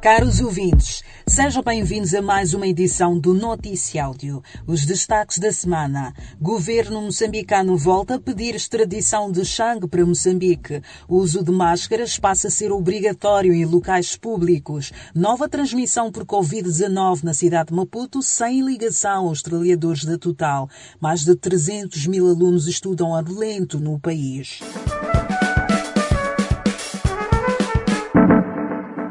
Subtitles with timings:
[0.00, 4.42] Caros ouvintes, sejam bem-vindos a mais uma edição do Noticiáudio.
[4.66, 6.14] Os destaques da semana.
[6.40, 10.82] Governo moçambicano volta a pedir extradição de Chang para Moçambique.
[11.08, 14.92] O uso de máscaras passa a ser obrigatório em locais públicos.
[15.14, 20.68] Nova transmissão por Covid-19 na cidade de Maputo sem ligação aos trabalhadores da Total.
[21.00, 24.60] Mais de 300 mil alunos estudam a relento no país.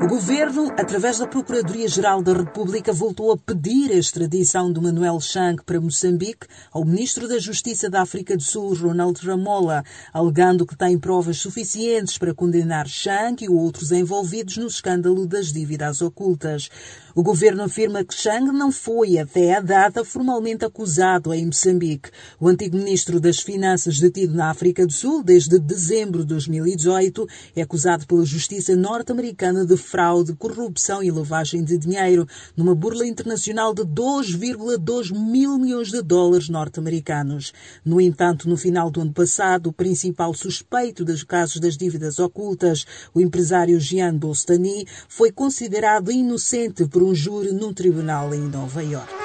[0.07, 5.61] O governo, através da Procuradoria-Geral da República, voltou a pedir a extradição de Manuel Chang
[5.61, 9.83] para Moçambique ao ministro da Justiça da África do Sul, Ronaldo Ramola,
[10.13, 16.02] alegando que tem provas suficientes para condenar Chang e outros envolvidos no escândalo das dívidas
[16.02, 16.69] ocultas.
[17.13, 22.11] O governo afirma que Chang não foi, até a data, formalmente acusado em Moçambique.
[22.39, 27.63] O antigo ministro das Finanças, detido na África do Sul desde dezembro de 2018, é
[27.63, 33.81] acusado pela Justiça norte-americana de fraude, corrupção e lavagem de dinheiro, numa burla internacional de
[33.81, 37.52] 2,2 mil milhões de dólares norte-americanos.
[37.84, 42.86] No entanto, no final do ano passado, o principal suspeito dos casos das dívidas ocultas,
[43.12, 49.17] o empresário Jean Bostani, foi considerado inocente por um júri num tribunal em Nova York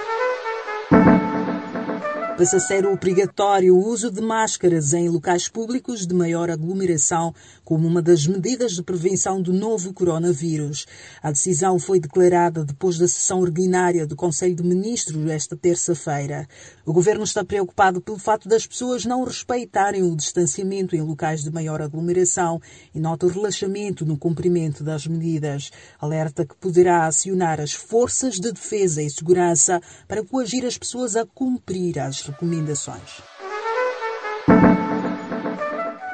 [2.37, 7.87] passa a ser obrigatório o uso de máscaras em locais públicos de maior aglomeração como
[7.87, 10.87] uma das medidas de prevenção do novo coronavírus.
[11.23, 16.49] A decisão foi declarada depois da sessão ordinária do Conselho de Ministros esta terça-feira.
[16.87, 21.51] O governo está preocupado pelo fato das pessoas não respeitarem o distanciamento em locais de
[21.51, 22.61] maior aglomeração
[22.95, 25.71] e nota o relaxamento no cumprimento das medidas.
[26.01, 31.27] Alerta que poderá acionar as forças de defesa e segurança para coagir as pessoas a
[31.27, 33.32] cumprir as recomendações.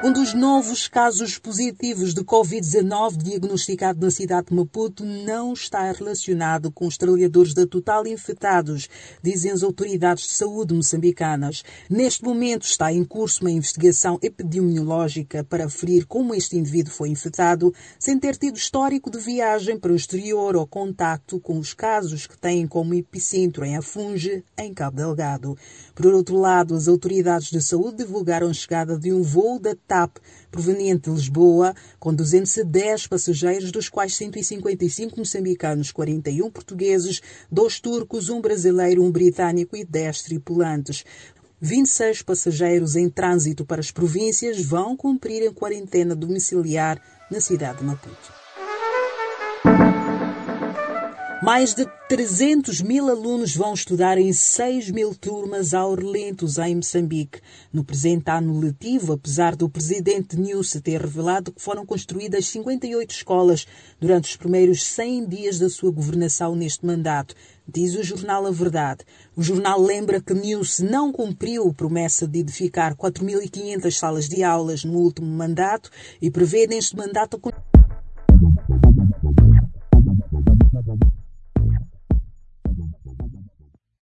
[0.01, 6.71] Um dos novos casos positivos de Covid-19 diagnosticado na cidade de Maputo não está relacionado
[6.71, 8.89] com os trabalhadores da Total infectados,
[9.21, 11.65] dizem as autoridades de saúde moçambicanas.
[11.91, 17.75] Neste momento está em curso uma investigação epidemiológica para aferir como este indivíduo foi infectado,
[17.99, 22.39] sem ter tido histórico de viagem para o exterior ou contacto com os casos que
[22.39, 25.59] têm como epicentro em Afunge, em Cabo Delgado.
[25.93, 30.19] Por outro lado, as autoridades de saúde divulgaram a chegada de um voo da TAP
[30.51, 38.41] proveniente de Lisboa, com 210 passageiros, dos quais 155 moçambicanos, 41 portugueses, dois turcos, um
[38.41, 41.05] brasileiro, um britânico e 10 tripulantes.
[41.61, 47.85] 26 passageiros em trânsito para as províncias vão cumprir a quarentena domiciliar na cidade de
[47.85, 48.48] Maputo.
[51.49, 57.41] Mais de 300 mil alunos vão estudar em 6 mil turmas ao relentos em Moçambique.
[57.73, 63.67] No presente ano letivo, apesar do presidente Nilce ter revelado que foram construídas 58 escolas
[63.99, 67.35] durante os primeiros 100 dias da sua governação neste mandato,
[67.67, 69.07] diz o jornal A Verdade.
[69.35, 74.85] O jornal lembra que Nilce não cumpriu a promessa de edificar 4.500 salas de aulas
[74.85, 77.78] no último mandato e prevê neste mandato a